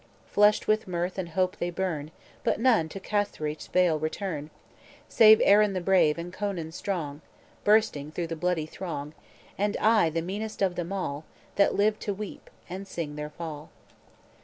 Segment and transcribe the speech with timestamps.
[0.25, 2.09] Flushed with mirth and hope they burn,
[2.43, 4.49] But none to Cattraeth's vale return,
[5.07, 7.21] Save Aeron brave, and Conan strong,
[7.63, 9.13] Bursting through the bloody throng,
[9.59, 11.23] And I, the meanest of them all,
[11.55, 13.69] That live to weep, and sing their fall."